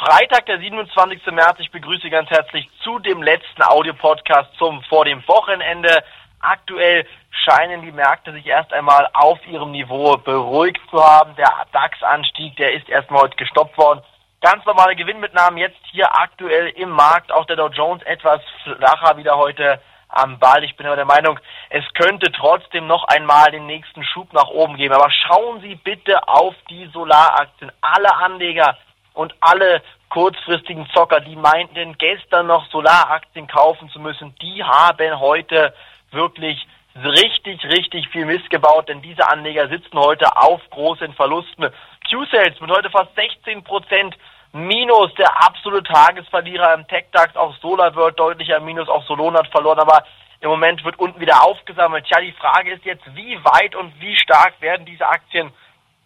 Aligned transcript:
Freitag, 0.00 0.46
der 0.46 0.58
27. 0.58 1.26
März. 1.26 1.58
Ich 1.58 1.70
begrüße 1.70 2.08
ganz 2.08 2.30
herzlich 2.30 2.66
zu 2.82 3.00
dem 3.00 3.22
letzten 3.22 3.62
Audiopodcast 3.62 4.48
zum 4.56 4.82
vor 4.84 5.04
dem 5.04 5.22
Wochenende. 5.28 6.02
Aktuell 6.40 7.06
scheinen 7.44 7.82
die 7.82 7.92
Märkte 7.92 8.32
sich 8.32 8.46
erst 8.46 8.72
einmal 8.72 9.10
auf 9.12 9.46
ihrem 9.46 9.72
Niveau 9.72 10.16
beruhigt 10.16 10.80
zu 10.88 11.04
haben. 11.04 11.36
Der 11.36 11.52
DAX-Anstieg, 11.72 12.56
der 12.56 12.72
ist 12.72 12.88
erstmal 12.88 13.24
heute 13.24 13.36
gestoppt 13.36 13.76
worden. 13.76 14.00
Ganz 14.40 14.64
normale 14.64 14.96
Gewinnmitnahmen 14.96 15.58
jetzt 15.58 15.84
hier 15.90 16.10
aktuell 16.18 16.68
im 16.68 16.88
Markt. 16.88 17.30
Auch 17.30 17.44
der 17.44 17.56
Dow 17.56 17.68
Jones 17.68 18.02
etwas 18.04 18.40
flacher 18.62 19.18
wieder 19.18 19.36
heute 19.36 19.82
am 20.08 20.38
Ball. 20.38 20.64
Ich 20.64 20.78
bin 20.78 20.86
aber 20.86 20.96
der 20.96 21.04
Meinung, 21.04 21.38
es 21.68 21.84
könnte 21.92 22.32
trotzdem 22.32 22.86
noch 22.86 23.04
einmal 23.04 23.50
den 23.50 23.66
nächsten 23.66 24.02
Schub 24.04 24.32
nach 24.32 24.48
oben 24.48 24.78
geben. 24.78 24.94
Aber 24.94 25.10
schauen 25.10 25.60
Sie 25.60 25.74
bitte 25.74 26.26
auf 26.26 26.54
die 26.70 26.86
Solaraktien. 26.86 27.70
Alle 27.82 28.16
Anleger 28.16 28.78
und 29.20 29.34
alle 29.40 29.82
kurzfristigen 30.08 30.88
Zocker, 30.94 31.20
die 31.20 31.36
meinten 31.36 31.98
gestern 31.98 32.46
noch 32.46 32.64
Solaraktien 32.70 33.46
kaufen 33.46 33.90
zu 33.90 34.00
müssen, 34.00 34.34
die 34.40 34.64
haben 34.64 35.20
heute 35.20 35.74
wirklich 36.10 36.66
richtig, 36.96 37.62
richtig 37.64 38.08
viel 38.08 38.24
Mist 38.24 38.48
gebaut, 38.48 38.88
denn 38.88 39.02
diese 39.02 39.28
Anleger 39.28 39.68
sitzen 39.68 39.98
heute 39.98 40.36
auf 40.36 40.62
großen 40.70 41.12
Verlusten. 41.12 41.68
Q-Sales 42.08 42.58
mit 42.60 42.70
heute 42.70 42.88
fast 42.88 43.14
16 43.14 43.62
Prozent 43.62 44.16
Minus, 44.52 45.14
der 45.14 45.30
absolute 45.46 45.92
Tagesverlierer 45.92 46.72
im 46.74 46.88
Tech-DAX, 46.88 47.36
auch 47.36 47.54
SolarWorld 47.58 48.18
deutlicher 48.18 48.58
Minus, 48.58 48.88
auch 48.88 49.04
Solon 49.06 49.36
hat 49.36 49.48
verloren, 49.48 49.78
aber 49.78 50.02
im 50.40 50.48
Moment 50.48 50.82
wird 50.82 50.98
unten 50.98 51.20
wieder 51.20 51.44
aufgesammelt. 51.44 52.06
Tja, 52.06 52.20
die 52.20 52.32
Frage 52.32 52.72
ist 52.72 52.86
jetzt, 52.86 53.04
wie 53.14 53.38
weit 53.44 53.76
und 53.76 53.92
wie 54.00 54.16
stark 54.16 54.54
werden 54.60 54.86
diese 54.86 55.06
Aktien 55.06 55.52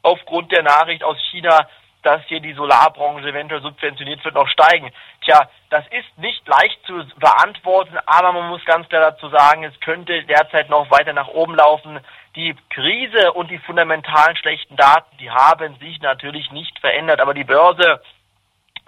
aufgrund 0.02 0.50
der 0.50 0.64
Nachricht 0.64 1.04
aus 1.04 1.16
China 1.30 1.66
dass 2.04 2.22
hier 2.26 2.40
die 2.40 2.52
Solarbranche 2.52 3.28
eventuell 3.28 3.62
subventioniert 3.62 4.24
wird, 4.24 4.34
noch 4.34 4.48
steigen. 4.48 4.90
Tja, 5.24 5.48
das 5.70 5.84
ist 5.88 6.18
nicht 6.18 6.46
leicht 6.46 6.78
zu 6.86 7.04
beantworten, 7.18 7.96
aber 8.06 8.32
man 8.32 8.48
muss 8.48 8.64
ganz 8.64 8.88
klar 8.88 9.10
dazu 9.12 9.28
sagen, 9.28 9.64
es 9.64 9.78
könnte 9.80 10.22
derzeit 10.24 10.68
noch 10.68 10.90
weiter 10.90 11.12
nach 11.12 11.28
oben 11.28 11.54
laufen. 11.54 11.98
Die 12.36 12.54
Krise 12.70 13.32
und 13.32 13.50
die 13.50 13.58
fundamentalen 13.58 14.36
schlechten 14.36 14.76
Daten, 14.76 15.16
die 15.18 15.30
haben 15.30 15.76
sich 15.78 16.00
natürlich 16.00 16.50
nicht 16.50 16.78
verändert, 16.80 17.20
aber 17.20 17.34
die 17.34 17.44
Börse, 17.44 18.02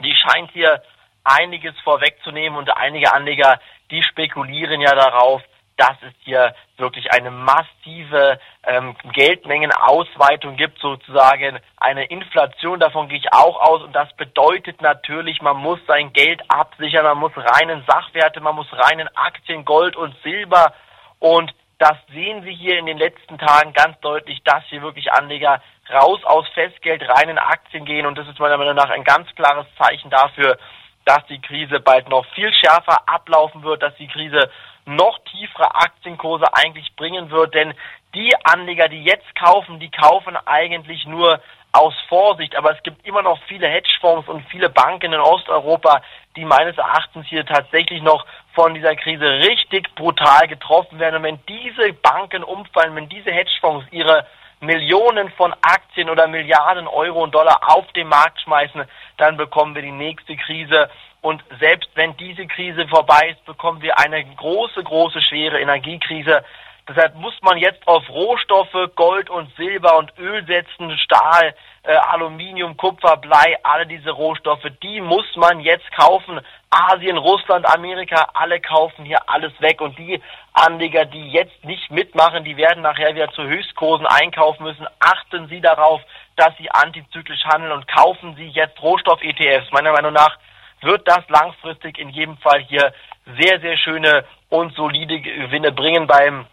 die 0.00 0.14
scheint 0.14 0.50
hier 0.52 0.82
einiges 1.24 1.74
vorwegzunehmen 1.80 2.58
und 2.58 2.76
einige 2.76 3.12
Anleger, 3.12 3.58
die 3.90 4.02
spekulieren 4.02 4.80
ja 4.80 4.94
darauf, 4.94 5.42
dass 5.76 5.96
es 6.02 6.14
hier 6.24 6.54
wirklich 6.78 7.12
eine 7.12 7.30
massive 7.30 8.38
ähm, 8.64 8.96
Geldmengenausweitung 9.12 10.56
gibt, 10.56 10.78
sozusagen 10.80 11.58
eine 11.76 12.06
Inflation, 12.06 12.80
davon 12.80 13.08
gehe 13.08 13.18
ich 13.18 13.32
auch 13.32 13.60
aus. 13.60 13.82
Und 13.82 13.92
das 13.92 14.12
bedeutet 14.16 14.80
natürlich, 14.80 15.42
man 15.42 15.58
muss 15.58 15.78
sein 15.86 16.12
Geld 16.12 16.42
absichern, 16.48 17.04
man 17.04 17.18
muss 17.18 17.32
reinen 17.36 17.84
Sachwerte, 17.86 18.40
man 18.40 18.54
muss 18.54 18.72
reinen 18.72 19.08
Aktien, 19.14 19.64
Gold 19.64 19.96
und 19.96 20.16
Silber. 20.22 20.72
Und 21.18 21.54
das 21.78 21.96
sehen 22.10 22.44
wir 22.44 22.52
hier 22.52 22.78
in 22.78 22.86
den 22.86 22.96
letzten 22.96 23.36
Tagen 23.36 23.74
ganz 23.74 24.00
deutlich, 24.00 24.42
dass 24.44 24.64
hier 24.68 24.80
wirklich 24.80 25.12
Anleger 25.12 25.60
raus 25.92 26.20
aus 26.24 26.48
Festgeld 26.54 27.06
rein 27.06 27.28
in 27.28 27.38
Aktien 27.38 27.84
gehen. 27.84 28.06
Und 28.06 28.16
das 28.16 28.26
ist 28.28 28.38
meiner 28.38 28.56
Meinung 28.56 28.74
nach 28.76 28.88
ein 28.88 29.04
ganz 29.04 29.28
klares 29.34 29.66
Zeichen 29.78 30.08
dafür, 30.08 30.56
dass 31.04 31.24
die 31.26 31.40
Krise 31.40 31.80
bald 31.80 32.08
noch 32.08 32.24
viel 32.34 32.52
schärfer 32.52 33.06
ablaufen 33.06 33.62
wird, 33.62 33.82
dass 33.82 33.94
die 33.96 34.08
Krise 34.08 34.50
noch 34.86 35.18
tiefere 35.30 35.74
Aktienkurse 35.74 36.46
eigentlich 36.54 36.94
bringen 36.96 37.30
wird, 37.30 37.54
denn 37.54 37.74
die 38.14 38.32
Anleger, 38.44 38.88
die 38.88 39.04
jetzt 39.04 39.34
kaufen, 39.34 39.78
die 39.78 39.90
kaufen 39.90 40.36
eigentlich 40.46 41.06
nur 41.06 41.40
aus 41.72 41.94
Vorsicht, 42.08 42.56
aber 42.56 42.74
es 42.74 42.82
gibt 42.82 43.06
immer 43.06 43.22
noch 43.22 43.38
viele 43.48 43.68
Hedgefonds 43.68 44.28
und 44.28 44.48
viele 44.48 44.70
Banken 44.70 45.12
in 45.12 45.20
Osteuropa, 45.20 46.00
die 46.34 46.44
meines 46.44 46.78
Erachtens 46.78 47.26
hier 47.26 47.44
tatsächlich 47.44 48.02
noch 48.02 48.24
von 48.54 48.72
dieser 48.72 48.96
Krise 48.96 49.24
richtig 49.24 49.94
brutal 49.94 50.48
getroffen 50.48 50.98
werden. 50.98 51.16
Und 51.16 51.22
wenn 51.24 51.38
diese 51.46 51.92
Banken 51.92 52.42
umfallen, 52.42 52.96
wenn 52.96 53.08
diese 53.08 53.30
Hedgefonds 53.30 53.86
ihre 53.90 54.26
Millionen 54.60 55.30
von 55.32 55.54
Aktien 55.60 56.08
oder 56.08 56.26
Milliarden 56.28 56.86
Euro 56.86 57.22
und 57.22 57.34
Dollar 57.34 57.60
auf 57.66 57.92
den 57.92 58.08
Markt 58.08 58.40
schmeißen, 58.40 58.84
dann 59.18 59.36
bekommen 59.36 59.74
wir 59.74 59.82
die 59.82 59.92
nächste 59.92 60.34
Krise. 60.36 60.88
Und 61.26 61.42
selbst 61.58 61.88
wenn 61.96 62.16
diese 62.18 62.46
Krise 62.46 62.86
vorbei 62.86 63.30
ist, 63.32 63.44
bekommen 63.46 63.82
wir 63.82 63.98
eine 63.98 64.24
große, 64.36 64.80
große, 64.84 65.20
schwere 65.22 65.58
Energiekrise. 65.58 66.44
Deshalb 66.88 67.16
muss 67.16 67.34
man 67.42 67.58
jetzt 67.58 67.84
auf 67.88 68.08
Rohstoffe, 68.08 68.94
Gold 68.94 69.28
und 69.28 69.52
Silber 69.56 69.98
und 69.98 70.16
Öl 70.18 70.46
setzen, 70.46 70.96
Stahl, 70.98 71.52
äh, 71.82 71.96
Aluminium, 71.96 72.76
Kupfer, 72.76 73.16
Blei, 73.16 73.56
alle 73.64 73.88
diese 73.88 74.12
Rohstoffe, 74.12 74.68
die 74.84 75.00
muss 75.00 75.26
man 75.34 75.58
jetzt 75.58 75.90
kaufen. 75.90 76.38
Asien, 76.70 77.16
Russland, 77.16 77.66
Amerika, 77.74 78.28
alle 78.34 78.60
kaufen 78.60 79.04
hier 79.04 79.18
alles 79.28 79.52
weg 79.60 79.80
und 79.80 79.98
die 79.98 80.22
Anleger, 80.52 81.06
die 81.06 81.30
jetzt 81.32 81.64
nicht 81.64 81.90
mitmachen, 81.90 82.44
die 82.44 82.56
werden 82.56 82.84
nachher 82.84 83.16
wieder 83.16 83.32
zu 83.32 83.42
Höchstkursen 83.42 84.06
einkaufen 84.06 84.62
müssen. 84.62 84.86
Achten 85.00 85.48
Sie 85.48 85.60
darauf, 85.60 86.00
dass 86.36 86.56
Sie 86.58 86.70
antizyklisch 86.70 87.44
handeln 87.46 87.72
und 87.72 87.88
kaufen 87.88 88.36
Sie 88.36 88.46
jetzt 88.46 88.80
Rohstoff-ETFs. 88.80 89.72
Meiner 89.72 89.90
Meinung 89.90 90.12
nach 90.12 90.38
wird 90.82 91.06
das 91.08 91.28
langfristig 91.28 91.98
in 91.98 92.10
jedem 92.10 92.36
Fall 92.38 92.62
hier 92.62 92.92
sehr, 93.38 93.60
sehr 93.60 93.76
schöne 93.76 94.24
und 94.48 94.74
solide 94.74 95.20
Gewinne 95.20 95.72
bringen 95.72 96.06
beim 96.06 96.46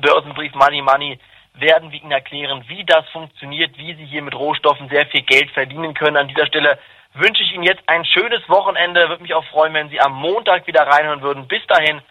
Börsenbrief 0.00 0.54
Money 0.54 0.82
Money 0.82 1.18
werden 1.58 1.90
wir 1.90 2.02
Ihnen 2.02 2.12
erklären, 2.12 2.64
wie 2.68 2.84
das 2.84 3.08
funktioniert, 3.10 3.76
wie 3.78 3.94
Sie 3.94 4.04
hier 4.04 4.22
mit 4.22 4.34
Rohstoffen 4.34 4.88
sehr 4.88 5.06
viel 5.06 5.22
Geld 5.22 5.50
verdienen 5.52 5.94
können. 5.94 6.16
An 6.16 6.28
dieser 6.28 6.46
Stelle 6.46 6.78
wünsche 7.14 7.42
ich 7.42 7.52
Ihnen 7.54 7.64
jetzt 7.64 7.82
ein 7.86 8.04
schönes 8.04 8.46
Wochenende. 8.48 9.08
Würde 9.08 9.22
mich 9.22 9.34
auch 9.34 9.44
freuen, 9.46 9.74
wenn 9.74 9.88
Sie 9.88 10.00
am 10.00 10.12
Montag 10.12 10.66
wieder 10.66 10.86
reinhören 10.86 11.22
würden. 11.22 11.48
Bis 11.48 11.66
dahin, 11.66 12.02